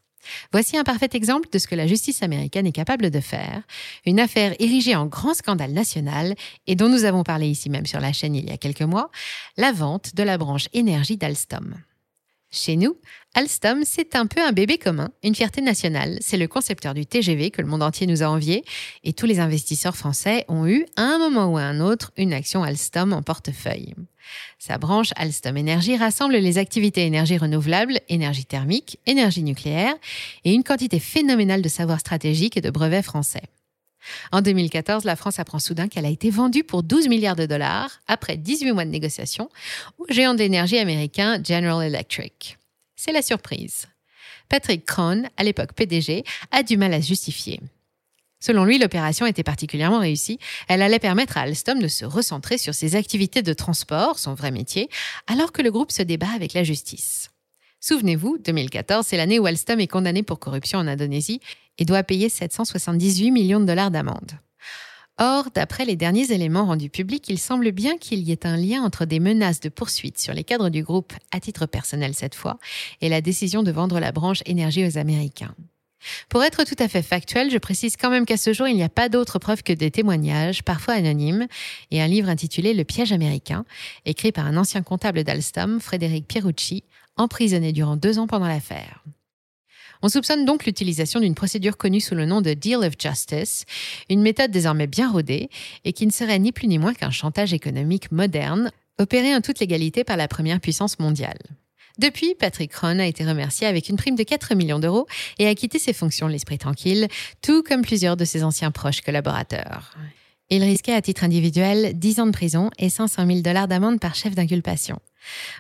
Voici 0.54 0.78
un 0.78 0.86
parfait 0.86 1.10
exemple 1.12 1.50
de 1.52 1.60
ce 1.60 1.68
que 1.68 1.76
la 1.76 1.88
justice 1.88 2.24
américaine 2.24 2.66
est 2.66 2.72
capable 2.72 3.10
de 3.10 3.20
faire, 3.20 3.62
une 4.06 4.22
affaire 4.22 4.56
érigée 4.60 4.96
en 4.96 5.06
grand 5.06 5.34
scandale 5.34 5.74
national 5.74 6.34
et 6.66 6.76
dont 6.78 6.88
nous 6.88 7.04
avons 7.04 7.24
parlé 7.24 7.50
ici 7.50 7.70
même 7.70 7.86
sur 7.86 8.00
la 8.00 8.14
chaîne 8.14 8.36
il 8.36 8.46
y 8.46 8.54
a 8.54 8.58
quelques 8.58 8.84
mois, 8.84 9.12
la 9.58 9.74
vente 9.74 10.16
de 10.16 10.24
la 10.24 10.38
branche 10.38 10.70
énergie 10.72 11.18
d'Alstom. 11.18 11.76
Chez 12.56 12.78
nous, 12.78 12.96
Alstom, 13.34 13.84
c'est 13.84 14.16
un 14.16 14.28
peu 14.28 14.42
un 14.42 14.54
bébé 14.54 14.78
commun, 14.78 15.10
une 15.24 15.36
fierté 15.36 15.60
nationale. 15.60 16.18
C'est 16.22 16.38
le 16.38 16.48
concepteur 16.48 16.94
du 16.94 17.06
TGV 17.06 17.52
que 17.52 17.62
le 17.62 17.68
monde 17.68 17.84
entier 17.84 18.08
nous 18.08 18.24
a 18.24 18.28
envié 18.28 18.64
et 19.04 19.12
tous 19.12 19.26
les 19.26 19.42
investisseurs 19.42 19.98
français 19.98 20.46
ont 20.48 20.66
eu, 20.66 20.86
à 20.96 21.02
un 21.02 21.18
moment 21.18 21.48
ou 21.48 21.58
à 21.58 21.64
un 21.64 21.82
autre, 21.82 22.14
une 22.16 22.32
action 22.32 22.64
Alstom 22.64 23.12
en 23.12 23.22
portefeuille. 23.22 23.94
Sa 24.58 24.78
branche 24.78 25.10
Alstom 25.18 25.58
Énergie 25.58 25.98
rassemble 25.98 26.38
les 26.38 26.58
activités 26.58 27.06
énergie 27.06 27.38
renouvelable, 27.38 28.00
énergie 28.08 28.46
thermique, 28.46 29.00
énergie 29.06 29.44
nucléaire 29.44 29.94
et 30.46 30.54
une 30.54 30.64
quantité 30.64 31.00
phénoménale 31.00 31.62
de 31.62 31.68
savoirs 31.68 32.00
stratégiques 32.00 32.56
et 32.56 32.62
de 32.62 32.70
brevets 32.70 33.04
français. 33.04 33.44
En 34.32 34.42
2014, 34.42 35.04
la 35.04 35.16
France 35.16 35.40
apprend 35.40 35.60
soudain 35.60 35.88
qu'elle 35.88 36.06
a 36.06 36.10
été 36.10 36.30
vendue 36.30 36.64
pour 36.64 36.84
12 36.84 37.08
milliards 37.08 37.36
de 37.36 37.46
dollars, 37.46 38.02
après 38.08 38.38
18 38.38 38.72
mois 38.72 38.86
de 38.86 38.90
négociations, 38.90 39.50
au 39.98 40.06
géant 40.10 40.34
d'énergie 40.34 40.78
américain 40.78 41.42
General 41.44 41.86
Electric. 41.86 42.58
C'est 42.96 43.12
la 43.12 43.22
surprise. 43.22 43.88
Patrick 44.50 44.86
Krohn, 44.86 45.28
à 45.38 45.44
l'époque 45.44 45.74
PDG, 45.74 46.24
a 46.52 46.64
du 46.64 46.78
mal 46.78 46.94
à 46.94 47.02
se 47.02 47.08
justifier. 47.08 47.60
Selon 48.40 48.64
lui, 48.64 48.78
l'opération 48.78 49.26
était 49.26 49.44
particulièrement 49.44 50.00
réussie. 50.00 50.40
Elle 50.68 50.82
allait 50.82 51.00
permettre 51.00 51.38
à 51.38 51.42
Alstom 51.42 51.80
de 51.80 51.88
se 51.88 52.06
recentrer 52.06 52.58
sur 52.58 52.76
ses 52.76 52.96
activités 52.96 53.42
de 53.42 53.54
transport, 53.54 54.20
son 54.20 54.36
vrai 54.36 54.52
métier, 54.52 54.90
alors 55.26 55.52
que 55.52 55.64
le 55.64 55.72
groupe 55.72 55.92
se 55.92 56.04
débat 56.04 56.30
avec 56.36 56.54
la 56.54 56.64
justice. 56.64 57.32
Souvenez-vous, 57.80 58.38
2014, 58.40 59.06
c'est 59.06 59.18
l'année 59.18 59.40
où 59.40 59.46
Alstom 59.46 59.80
est 59.80 59.88
condamné 59.88 60.24
pour 60.24 60.40
corruption 60.40 60.80
en 60.80 60.88
Indonésie 60.88 61.40
et 61.78 61.86
doit 61.86 62.04
payer 62.04 62.30
778 62.30 63.32
millions 63.32 63.60
de 63.60 63.66
dollars 63.66 63.92
d'amende. 63.92 64.32
Or, 65.18 65.50
d'après 65.54 65.86
les 65.86 65.96
derniers 65.96 66.34
éléments 66.34 66.66
rendus 66.66 66.90
publics, 66.90 67.30
il 67.30 67.40
semble 67.40 67.72
bien 67.72 67.98
qu'il 67.98 68.20
y 68.20 68.34
ait 68.34 68.46
un 68.46 68.58
lien 68.58 68.84
entre 68.84 69.06
des 69.06 69.22
menaces 69.22 69.62
de 69.62 69.70
poursuite 69.70 70.20
sur 70.20 70.34
les 70.34 70.44
cadres 70.44 70.70
du 70.70 70.84
groupe, 70.84 71.14
à 71.32 71.40
titre 71.40 71.66
personnel 71.68 72.14
cette 72.14 72.36
fois, 72.36 72.58
et 73.00 73.08
la 73.08 73.22
décision 73.22 73.64
de 73.64 73.72
vendre 73.72 74.00
la 74.02 74.12
branche 74.12 74.42
énergie 74.46 74.86
aux 74.86 74.98
Américains. 74.98 75.56
Pour 76.28 76.44
être 76.44 76.66
tout 76.66 76.76
à 76.80 76.88
fait 76.90 77.02
factuel, 77.02 77.50
je 77.50 77.58
précise 77.58 77.96
quand 77.98 78.10
même 78.10 78.26
qu'à 78.26 78.38
ce 78.38 78.52
jour, 78.52 78.68
il 78.68 78.76
n'y 78.76 78.84
a 78.84 78.90
pas 78.90 79.10
d'autres 79.10 79.40
preuves 79.40 79.64
que 79.64 79.74
des 79.74 79.90
témoignages, 79.90 80.64
parfois 80.64 80.96
anonymes, 80.96 81.48
et 81.92 82.02
un 82.02 82.08
livre 82.08 82.30
intitulé 82.30 82.74
Le 82.74 82.84
piège 82.84 83.14
américain, 83.14 83.66
écrit 84.06 84.34
par 84.34 84.46
un 84.46 84.58
ancien 84.58 84.84
comptable 84.84 85.24
d'Alstom, 85.24 85.80
Frédéric 85.80 86.28
Pierucci, 86.28 86.84
emprisonné 87.18 87.72
durant 87.72 87.98
deux 87.98 88.20
ans 88.20 88.28
pendant 88.28 88.48
l'affaire. 88.48 89.04
On 90.02 90.10
soupçonne 90.10 90.46
donc 90.46 90.66
l'utilisation 90.66 91.20
d'une 91.20 91.36
procédure 91.36 91.78
connue 91.78 92.02
sous 92.02 92.16
le 92.16 92.26
nom 92.26 92.42
de 92.42 92.54
Deal 92.54 92.78
of 92.78 92.94
Justice, 93.00 93.66
une 94.10 94.22
méthode 94.22 94.52
désormais 94.52 94.88
bien 94.88 95.12
rodée 95.12 95.50
et 95.84 95.94
qui 95.94 96.06
ne 96.06 96.12
serait 96.12 96.40
ni 96.40 96.52
plus 96.52 96.68
ni 96.68 96.78
moins 96.78 96.94
qu'un 96.94 97.12
chantage 97.12 97.54
économique 97.54 98.12
moderne, 98.12 98.72
opéré 99.00 99.34
en 99.36 99.42
toute 99.42 99.60
légalité 99.60 100.04
par 100.04 100.18
la 100.18 100.28
première 100.28 100.60
puissance 100.60 101.00
mondiale. 101.00 101.40
Depuis, 101.98 102.36
Patrick 102.36 102.76
Ron 102.76 103.00
a 103.00 103.06
été 103.06 103.24
remercié 103.24 103.68
avec 103.68 103.88
une 103.88 103.96
prime 103.96 104.16
de 104.16 104.24
4 104.24 104.54
millions 104.56 104.80
d'euros 104.80 105.08
et 105.40 105.48
a 105.48 105.56
quitté 105.56 105.80
ses 105.80 105.94
fonctions 105.94 106.28
l'esprit 106.28 106.58
tranquille, 106.58 107.08
tout 107.42 107.64
comme 107.64 107.84
plusieurs 107.84 108.18
de 108.18 108.26
ses 108.26 108.44
anciens 108.44 108.72
proches 108.72 109.02
collaborateurs. 109.02 109.96
Il 110.52 110.64
risquait 110.64 110.94
à 110.94 111.02
titre 111.02 111.24
individuel 111.24 111.98
10 111.98 112.20
ans 112.20 112.26
de 112.28 112.32
prison 112.32 112.70
et 112.78 112.90
500 112.90 113.26
000 113.26 113.40
dollars 113.40 113.68
d'amende 113.68 114.00
par 114.00 114.14
chef 114.14 114.36
d'inculpation. 114.36 115.00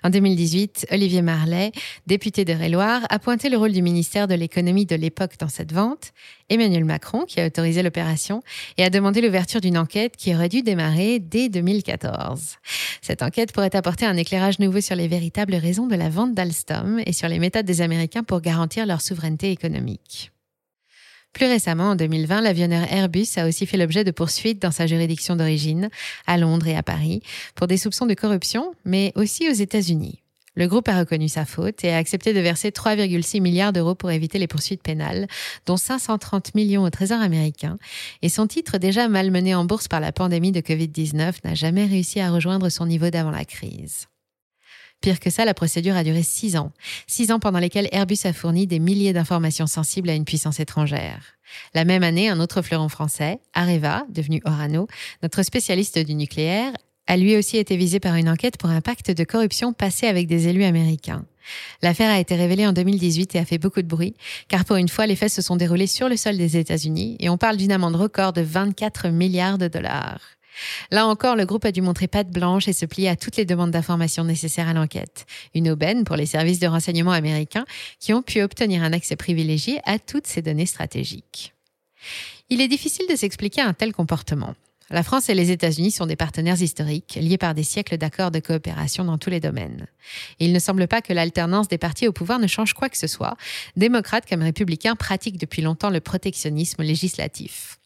En 0.04 0.12
2018, 0.12 0.88
Olivier 0.92 1.24
Marlet, 1.24 1.72
député 2.06 2.46
de 2.46 2.54
Réloir, 2.54 3.02
a 3.10 3.18
pointé 3.18 3.50
le 3.50 3.58
rôle 3.58 3.72
du 3.72 3.82
ministère 3.82 4.28
de 4.28 4.36
l'économie 4.36 4.86
de 4.86 4.96
l'époque 4.96 5.40
dans 5.40 5.48
cette 5.48 5.74
vente, 5.74 6.12
Emmanuel 6.50 6.86
Macron, 6.86 7.26
qui 7.28 7.40
a 7.40 7.48
autorisé 7.48 7.82
l'opération, 7.82 8.44
et 8.78 8.84
a 8.84 8.92
demandé 8.92 9.22
l'ouverture 9.22 9.60
d'une 9.60 9.80
enquête 9.80 10.16
qui 10.18 10.36
aurait 10.36 10.50
dû 10.50 10.62
démarrer 10.62 11.18
dès 11.18 11.50
2014. 11.50 12.58
Cette 13.02 13.24
enquête 13.24 13.54
pourrait 13.54 13.76
apporter 13.76 14.06
un 14.06 14.18
éclairage 14.18 14.60
nouveau 14.60 14.82
sur 14.82 14.96
les 14.96 15.08
véritables 15.08 15.56
raisons 15.56 15.88
de 15.88 15.96
la 15.96 16.10
vente 16.10 16.36
d'Alstom 16.36 17.02
et 17.04 17.14
sur 17.14 17.28
les 17.28 17.40
méthodes 17.40 17.66
des 17.66 17.82
Américains 17.82 18.24
pour 18.24 18.42
garantir 18.42 18.86
leur 18.86 19.02
souveraineté 19.02 19.50
économique. 19.50 20.32
Plus 21.36 21.48
récemment, 21.48 21.90
en 21.90 21.96
2020, 21.98 22.40
l'avionneur 22.40 22.90
Airbus 22.90 23.28
a 23.36 23.46
aussi 23.46 23.66
fait 23.66 23.76
l'objet 23.76 24.06
de 24.06 24.12
poursuites 24.12 24.62
dans 24.62 24.72
sa 24.72 24.88
juridiction 24.88 25.36
d'origine, 25.36 25.90
à 26.28 26.38
Londres 26.38 26.70
et 26.70 26.78
à 26.78 26.82
Paris, 26.82 27.22
pour 27.56 27.68
des 27.68 27.76
soupçons 27.76 28.06
de 28.06 28.14
corruption, 28.14 28.74
mais 28.86 29.12
aussi 29.16 29.50
aux 29.50 29.54
États-Unis. 29.54 30.22
Le 30.56 30.68
groupe 30.68 30.88
a 30.88 30.98
reconnu 30.98 31.28
sa 31.28 31.44
faute 31.44 31.84
et 31.84 31.92
a 31.92 31.98
accepté 31.98 32.32
de 32.32 32.40
verser 32.40 32.70
3,6 32.70 33.42
milliards 33.42 33.74
d'euros 33.74 33.96
pour 33.96 34.12
éviter 34.12 34.40
les 34.40 34.48
poursuites 34.48 34.82
pénales, 34.82 35.28
dont 35.66 35.76
530 35.76 36.56
millions 36.56 36.84
au 36.84 36.90
Trésor 36.90 37.20
américain, 37.20 37.78
et 38.22 38.30
son 38.30 38.48
titre 38.48 38.78
déjà 38.78 39.10
malmené 39.10 39.56
en 39.56 39.66
bourse 39.66 39.90
par 39.90 40.00
la 40.00 40.14
pandémie 40.14 40.54
de 40.54 40.62
Covid-19 40.62 41.34
n'a 41.44 41.54
jamais 41.54 41.86
réussi 41.86 42.22
à 42.22 42.32
rejoindre 42.32 42.70
son 42.70 42.86
niveau 42.86 43.10
d'avant 43.10 43.32
la 43.32 43.44
crise. 43.44 44.08
Pire 45.06 45.20
que 45.20 45.30
ça, 45.30 45.46
la 45.46 45.54
procédure 45.54 45.96
a 45.96 46.04
duré 46.04 46.24
six 46.24 46.56
ans. 46.56 46.72
Six 47.06 47.32
ans 47.32 47.38
pendant 47.38 47.60
lesquels 47.60 47.88
Airbus 47.92 48.18
a 48.24 48.34
fourni 48.34 48.66
des 48.66 48.80
milliers 48.80 49.14
d'informations 49.14 49.68
sensibles 49.68 50.10
à 50.10 50.16
une 50.16 50.26
puissance 50.26 50.60
étrangère. 50.60 51.38
La 51.76 51.86
même 51.86 52.02
année, 52.02 52.28
un 52.28 52.40
autre 52.40 52.64
fleuron 52.64 52.90
français, 52.90 53.38
Areva, 53.54 54.08
devenu 54.10 54.42
Orano, 54.46 54.88
notre 55.22 55.44
spécialiste 55.44 56.00
du 56.00 56.16
nucléaire, 56.16 56.72
a 57.06 57.18
lui 57.18 57.38
aussi 57.38 57.58
été 57.58 57.78
visé 57.78 58.00
par 58.00 58.16
une 58.16 58.28
enquête 58.28 58.58
pour 58.58 58.72
un 58.72 58.82
pacte 58.82 59.12
de 59.12 59.24
corruption 59.24 59.74
passé 59.74 60.08
avec 60.08 60.26
des 60.26 60.48
élus 60.48 60.64
américains. 60.64 61.24
L'affaire 61.84 62.10
a 62.10 62.20
été 62.20 62.34
révélée 62.34 62.66
en 62.66 62.74
2018 62.74 63.36
et 63.36 63.38
a 63.38 63.46
fait 63.46 63.60
beaucoup 63.60 63.84
de 63.84 63.88
bruit, 63.88 64.16
car 64.48 64.66
pour 64.66 64.78
une 64.78 64.90
fois, 64.90 65.06
les 65.06 65.16
faits 65.16 65.32
se 65.32 65.44
sont 65.44 65.56
déroulés 65.56 65.86
sur 65.86 66.10
le 66.10 66.18
sol 66.18 66.36
des 66.36 66.58
États-Unis 66.58 67.16
et 67.20 67.30
on 67.30 67.38
parle 67.38 67.58
d'une 67.58 67.72
amende 67.72 67.96
record 67.96 68.34
de 68.34 68.42
24 68.42 69.10
milliards 69.10 69.60
de 69.60 69.68
dollars. 69.68 70.35
Là 70.92 71.08
encore, 71.08 71.36
le 71.36 71.46
groupe 71.46 71.66
a 71.66 71.72
dû 71.72 71.82
montrer 71.82 72.08
patte 72.08 72.30
blanche 72.30 72.68
et 72.68 72.74
se 72.74 72.86
plier 72.86 73.10
à 73.10 73.16
toutes 73.16 73.38
les 73.38 73.46
demandes 73.46 73.72
d'informations 73.72 74.24
nécessaires 74.24 74.68
à 74.68 74.74
l'enquête. 74.74 75.26
Une 75.54 75.70
aubaine 75.70 76.04
pour 76.04 76.16
les 76.16 76.26
services 76.26 76.60
de 76.60 76.68
renseignement 76.68 77.12
américains 77.12 77.66
qui 78.00 78.14
ont 78.14 78.22
pu 78.22 78.42
obtenir 78.42 78.84
un 78.84 78.94
accès 78.94 79.16
privilégié 79.16 79.80
à 79.86 80.00
toutes 80.00 80.28
ces 80.28 80.42
données 80.42 80.66
stratégiques. 80.66 81.54
Il 82.50 82.62
est 82.62 82.68
difficile 82.68 83.08
de 83.10 83.16
s'expliquer 83.16 83.62
un 83.62 83.74
tel 83.74 83.92
comportement. 83.92 84.56
La 84.92 85.02
France 85.02 85.30
et 85.30 85.34
les 85.34 85.50
États-Unis 85.50 85.90
sont 85.90 86.06
des 86.06 86.16
partenaires 86.16 86.62
historiques, 86.62 87.18
liés 87.20 87.40
par 87.40 87.56
des 87.56 87.64
siècles 87.64 87.98
d'accords 87.98 88.30
de 88.30 88.40
coopération 88.40 89.04
dans 89.04 89.18
tous 89.18 89.32
les 89.32 89.40
domaines. 89.40 89.88
Il 90.40 90.54
ne 90.54 90.60
semble 90.60 90.88
pas 90.88 91.02
que 91.02 91.12
l'alternance 91.12 91.68
des 91.68 91.80
partis 91.80 92.08
au 92.08 92.12
pouvoir 92.12 92.38
ne 92.38 92.46
change 92.46 92.74
quoi 92.74 92.90
que 92.90 92.98
ce 92.98 93.08
soit. 93.08 93.36
Démocrates 93.76 94.30
comme 94.30 94.44
républicains 94.44 94.96
pratiquent 94.96 95.40
depuis 95.40 95.64
longtemps 95.64 95.90
le 95.90 96.02
protectionnisme 96.02 96.84
législatif. 96.84 97.80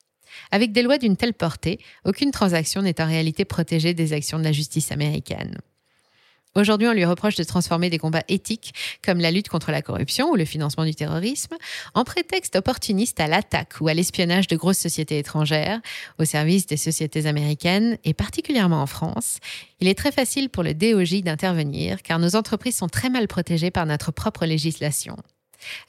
Avec 0.51 0.71
des 0.71 0.81
lois 0.81 0.97
d'une 0.97 1.17
telle 1.17 1.33
portée, 1.33 1.79
aucune 2.05 2.31
transaction 2.31 2.81
n'est 2.81 3.01
en 3.01 3.07
réalité 3.07 3.45
protégée 3.45 3.93
des 3.93 4.13
actions 4.13 4.39
de 4.39 4.43
la 4.43 4.51
justice 4.51 4.91
américaine. 4.91 5.57
Aujourd'hui, 6.55 6.87
on 6.87 6.93
lui 6.93 7.05
reproche 7.05 7.35
de 7.35 7.43
transformer 7.43 7.91
des 7.91 7.99
combats 7.99 8.23
éthiques, 8.27 8.73
comme 9.05 9.19
la 9.19 9.29
lutte 9.29 9.49
contre 9.49 9.71
la 9.71 9.83
corruption 9.83 10.31
ou 10.31 10.35
le 10.35 10.45
financement 10.45 10.83
du 10.83 10.95
terrorisme, 10.95 11.55
en 11.93 12.03
prétexte 12.03 12.55
opportuniste 12.55 13.19
à 13.19 13.27
l'attaque 13.27 13.75
ou 13.81 13.87
à 13.87 13.93
l'espionnage 13.93 14.47
de 14.47 14.55
grosses 14.55 14.79
sociétés 14.79 15.19
étrangères, 15.19 15.79
au 16.17 16.25
service 16.25 16.65
des 16.65 16.77
sociétés 16.77 17.27
américaines 17.27 17.99
et 18.03 18.15
particulièrement 18.15 18.81
en 18.81 18.87
France. 18.87 19.37
Il 19.79 19.87
est 19.87 19.97
très 19.97 20.11
facile 20.11 20.49
pour 20.49 20.63
le 20.63 20.73
DOJ 20.73 21.21
d'intervenir, 21.21 22.01
car 22.01 22.17
nos 22.17 22.35
entreprises 22.35 22.77
sont 22.77 22.89
très 22.89 23.09
mal 23.09 23.27
protégées 23.27 23.71
par 23.71 23.85
notre 23.85 24.11
propre 24.11 24.47
législation. 24.47 25.17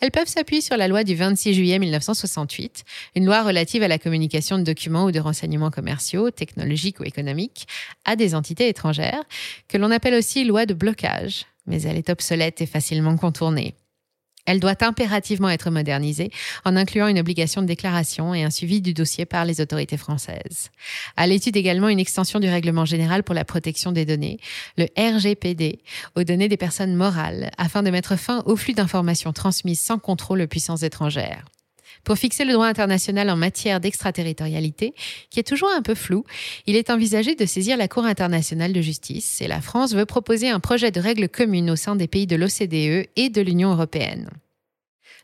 Elles 0.00 0.10
peuvent 0.10 0.28
s'appuyer 0.28 0.62
sur 0.62 0.76
la 0.76 0.88
loi 0.88 1.04
du 1.04 1.14
26 1.14 1.54
juillet 1.54 1.78
1968, 1.78 2.84
une 3.16 3.26
loi 3.26 3.42
relative 3.42 3.82
à 3.82 3.88
la 3.88 3.98
communication 3.98 4.58
de 4.58 4.62
documents 4.62 5.04
ou 5.04 5.10
de 5.10 5.20
renseignements 5.20 5.70
commerciaux, 5.70 6.30
technologiques 6.30 7.00
ou 7.00 7.04
économiques 7.04 7.66
à 8.04 8.16
des 8.16 8.34
entités 8.34 8.68
étrangères, 8.68 9.22
que 9.68 9.78
l'on 9.78 9.90
appelle 9.90 10.14
aussi 10.14 10.44
loi 10.44 10.66
de 10.66 10.74
blocage, 10.74 11.46
mais 11.66 11.82
elle 11.82 11.96
est 11.96 12.10
obsolète 12.10 12.60
et 12.60 12.66
facilement 12.66 13.16
contournée. 13.16 13.74
Elle 14.46 14.60
doit 14.60 14.82
impérativement 14.82 15.48
être 15.48 15.70
modernisée 15.70 16.30
en 16.64 16.76
incluant 16.76 17.08
une 17.08 17.18
obligation 17.18 17.62
de 17.62 17.66
déclaration 17.66 18.34
et 18.34 18.42
un 18.42 18.50
suivi 18.50 18.80
du 18.80 18.94
dossier 18.94 19.26
par 19.26 19.44
les 19.44 19.60
autorités 19.60 19.96
françaises. 19.96 20.70
À 21.16 21.26
l'étude 21.26 21.56
également 21.56 21.88
une 21.88 22.00
extension 22.00 22.40
du 22.40 22.48
règlement 22.48 22.84
général 22.84 23.22
pour 23.22 23.34
la 23.34 23.44
protection 23.44 23.92
des 23.92 24.04
données, 24.04 24.38
le 24.76 24.86
RGPD, 24.96 25.80
aux 26.16 26.24
données 26.24 26.48
des 26.48 26.56
personnes 26.56 26.94
morales 26.94 27.50
afin 27.58 27.82
de 27.82 27.90
mettre 27.90 28.16
fin 28.16 28.42
au 28.46 28.56
flux 28.56 28.74
d'informations 28.74 29.32
transmises 29.32 29.80
sans 29.80 29.98
contrôle 29.98 30.42
aux 30.42 30.46
puissances 30.46 30.82
étrangères. 30.82 31.44
Pour 32.04 32.16
fixer 32.16 32.44
le 32.44 32.52
droit 32.52 32.66
international 32.66 33.30
en 33.30 33.36
matière 33.36 33.80
d'extraterritorialité, 33.80 34.94
qui 35.30 35.40
est 35.40 35.46
toujours 35.46 35.70
un 35.70 35.82
peu 35.82 35.94
flou, 35.94 36.24
il 36.66 36.76
est 36.76 36.90
envisagé 36.90 37.34
de 37.34 37.46
saisir 37.46 37.76
la 37.76 37.88
Cour 37.88 38.04
internationale 38.04 38.72
de 38.72 38.80
justice 38.80 39.40
et 39.40 39.48
la 39.48 39.60
France 39.60 39.94
veut 39.94 40.06
proposer 40.06 40.48
un 40.48 40.60
projet 40.60 40.90
de 40.90 41.00
règles 41.00 41.28
communes 41.28 41.70
au 41.70 41.76
sein 41.76 41.96
des 41.96 42.08
pays 42.08 42.26
de 42.26 42.36
l'OCDE 42.36 43.08
et 43.16 43.28
de 43.28 43.40
l'Union 43.40 43.72
européenne. 43.72 44.30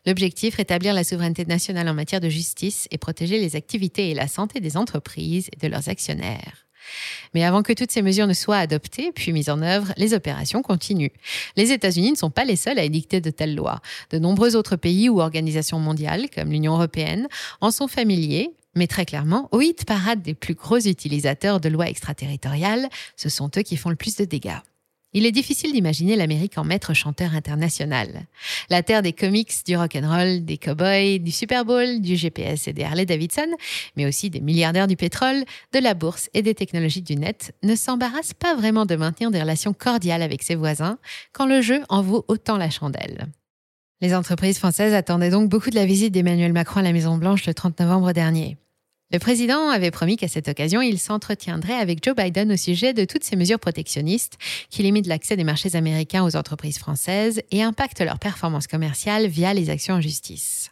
L'objectif, 0.05 0.55
rétablir 0.55 0.93
la 0.93 1.03
souveraineté 1.03 1.45
nationale 1.45 1.89
en 1.89 1.93
matière 1.93 2.21
de 2.21 2.29
justice 2.29 2.87
et 2.91 2.97
protéger 2.97 3.39
les 3.39 3.55
activités 3.55 4.09
et 4.09 4.13
la 4.13 4.27
santé 4.27 4.59
des 4.59 4.77
entreprises 4.77 5.49
et 5.51 5.65
de 5.65 5.69
leurs 5.69 5.89
actionnaires. 5.89 6.66
Mais 7.33 7.43
avant 7.43 7.63
que 7.63 7.73
toutes 7.73 7.91
ces 7.91 8.01
mesures 8.01 8.27
ne 8.27 8.33
soient 8.33 8.57
adoptées 8.57 9.11
puis 9.13 9.33
mises 9.33 9.49
en 9.49 9.61
œuvre, 9.61 9.93
les 9.97 10.13
opérations 10.13 10.61
continuent. 10.61 11.11
Les 11.55 11.71
États-Unis 11.71 12.11
ne 12.11 12.17
sont 12.17 12.31
pas 12.31 12.45
les 12.45 12.55
seuls 12.55 12.79
à 12.79 12.83
édicter 12.83 13.21
de 13.21 13.29
telles 13.29 13.55
lois. 13.55 13.81
De 14.11 14.19
nombreux 14.19 14.55
autres 14.55 14.75
pays 14.75 15.09
ou 15.09 15.21
organisations 15.21 15.79
mondiales, 15.79 16.29
comme 16.33 16.51
l'Union 16.51 16.73
européenne, 16.73 17.27
en 17.61 17.71
sont 17.71 17.87
familiers 17.87 18.51
mais 18.75 18.85
très 18.85 19.05
clairement, 19.05 19.49
au 19.51 19.59
hit 19.59 19.85
parade 19.85 20.21
des 20.21 20.35
plus 20.35 20.53
gros 20.53 20.77
utilisateurs 20.77 21.59
de 21.59 21.67
lois 21.67 21.89
extraterritoriales, 21.89 22.87
ce 23.15 23.27
sont 23.27 23.49
eux 23.57 23.63
qui 23.63 23.75
font 23.75 23.89
le 23.89 23.95
plus 23.95 24.15
de 24.17 24.25
dégâts. 24.25 24.59
Il 25.17 25.25
est 25.25 25.31
difficile 25.31 25.73
d'imaginer 25.73 26.15
l'Amérique 26.15 26.59
en 26.59 26.63
maître 26.63 26.93
chanteur 26.93 27.33
international. 27.33 28.27
La 28.69 28.83
terre 28.83 29.01
des 29.01 29.13
comics, 29.13 29.51
du 29.65 29.75
rock'n'roll, 29.75 30.45
des 30.45 30.59
cowboys, 30.59 31.17
du 31.17 31.31
Super 31.31 31.65
Bowl, 31.65 32.01
du 32.01 32.15
GPS 32.15 32.67
et 32.67 32.73
des 32.73 32.83
Harley 32.83 33.07
Davidson, 33.07 33.47
mais 33.95 34.05
aussi 34.05 34.29
des 34.29 34.41
milliardaires 34.41 34.85
du 34.85 34.95
pétrole, 34.95 35.43
de 35.73 35.79
la 35.79 35.95
bourse 35.95 36.29
et 36.35 36.43
des 36.43 36.53
technologies 36.53 37.01
du 37.01 37.15
net, 37.15 37.55
ne 37.63 37.75
s'embarrasse 37.75 38.35
pas 38.35 38.53
vraiment 38.53 38.85
de 38.85 38.95
maintenir 38.95 39.31
des 39.31 39.41
relations 39.41 39.73
cordiales 39.73 40.21
avec 40.21 40.43
ses 40.43 40.53
voisins 40.53 40.99
quand 41.33 41.47
le 41.47 41.61
jeu 41.63 41.81
en 41.89 42.03
vaut 42.03 42.23
autant 42.27 42.57
la 42.57 42.69
chandelle. 42.69 43.25
Les 44.01 44.13
entreprises 44.13 44.59
françaises 44.59 44.93
attendaient 44.93 45.31
donc 45.31 45.49
beaucoup 45.49 45.71
de 45.71 45.75
la 45.75 45.87
visite 45.87 46.13
d'Emmanuel 46.13 46.53
Macron 46.53 46.81
à 46.81 46.83
la 46.83 46.93
Maison-Blanche 46.93 47.47
le 47.47 47.55
30 47.55 47.79
novembre 47.79 48.11
dernier. 48.11 48.55
Le 49.09 49.19
président 49.19 49.69
avait 49.69 49.89
promis 49.89 50.17
qu'à 50.17 50.27
cette 50.27 50.49
occasion, 50.49 50.81
il 50.81 50.99
s'entretiendrait 50.99 51.75
avec 51.75 52.03
Joe 52.03 52.13
Biden 52.13 52.51
au 52.51 52.57
sujet 52.57 52.93
de 52.93 53.05
toutes 53.05 53.23
ces 53.23 53.37
mesures 53.37 53.59
protectionnistes 53.59 54.37
qui 54.69 54.83
limitent 54.83 55.07
l'accès 55.07 55.37
des 55.37 55.45
marchés 55.45 55.77
américains 55.77 56.25
aux 56.25 56.35
entreprises 56.35 56.77
françaises 56.77 57.41
et 57.51 57.63
impactent 57.63 58.01
leur 58.01 58.19
performance 58.19 58.67
commerciale 58.67 59.27
via 59.27 59.53
les 59.53 59.69
actions 59.69 59.95
en 59.95 60.01
justice. 60.01 60.71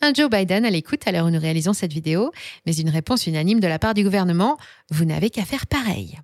Un 0.00 0.12
Joe 0.12 0.28
Biden 0.28 0.64
à 0.64 0.70
l'écoute 0.70 1.06
à 1.06 1.12
l'heure 1.12 1.26
où 1.26 1.30
nous 1.30 1.38
réalisons 1.38 1.72
cette 1.72 1.92
vidéo, 1.92 2.32
mais 2.66 2.74
une 2.74 2.90
réponse 2.90 3.28
unanime 3.28 3.60
de 3.60 3.68
la 3.68 3.78
part 3.78 3.94
du 3.94 4.02
gouvernement, 4.02 4.58
vous 4.90 5.04
n'avez 5.04 5.30
qu'à 5.30 5.44
faire 5.44 5.68
pareil. 5.68 6.18